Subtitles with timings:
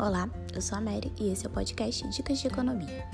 [0.00, 3.04] Olá, eu sou a Mary e esse é o podcast Dicas de Economia.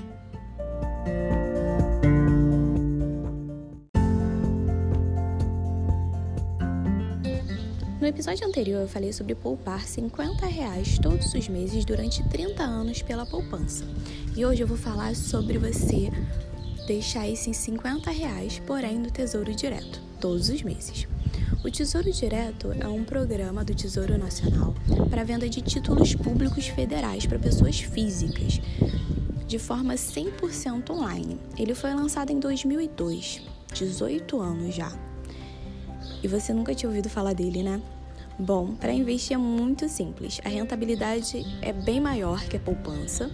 [7.99, 13.01] No episódio anterior eu falei sobre poupar 50 reais todos os meses durante 30 anos
[13.01, 13.83] pela poupança.
[14.37, 16.11] E hoje eu vou falar sobre você
[16.85, 21.07] deixar esses 50 reais, porém no Tesouro Direto, todos os meses.
[21.75, 24.73] Tesouro Direto é um programa do Tesouro Nacional
[25.09, 28.61] para venda de títulos públicos federais para pessoas físicas,
[29.45, 31.37] de forma 100% online.
[31.57, 33.41] Ele foi lançado em 2002,
[33.73, 34.89] 18 anos já.
[36.23, 37.81] E você nunca tinha ouvido falar dele, né?
[38.39, 40.39] Bom, para investir é muito simples.
[40.45, 43.29] A rentabilidade é bem maior que a poupança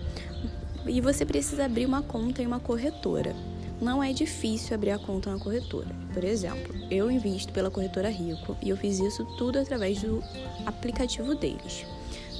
[0.87, 3.35] e você precisa abrir uma conta em uma corretora
[3.81, 5.89] não é difícil abrir a conta na corretora.
[6.13, 10.23] Por exemplo, eu invisto pela corretora Rico e eu fiz isso tudo através do
[10.65, 11.85] aplicativo deles.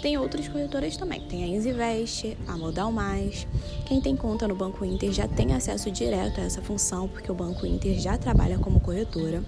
[0.01, 3.47] Tem outras corretoras também, tem a Inzivest, a Modal Mais.
[3.85, 7.35] Quem tem conta no Banco Inter já tem acesso direto a essa função, porque o
[7.35, 9.43] Banco Inter já trabalha como corretora.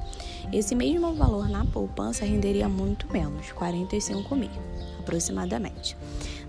[0.52, 4.50] Esse mesmo valor na poupança renderia muito menos, R$ 45 mil,
[4.98, 5.96] aproximadamente.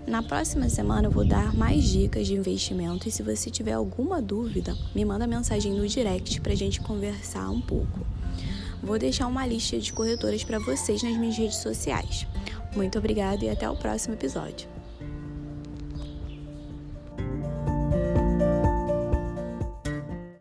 [0.06, 4.20] Na próxima semana eu vou dar mais dicas de investimento e se você tiver alguma
[4.20, 8.00] dúvida, me manda mensagem no direct para a gente conversar um pouco.
[8.84, 12.26] Vou deixar uma lista de corretoras para vocês nas minhas redes sociais.
[12.76, 14.68] Muito obrigada e até o próximo episódio.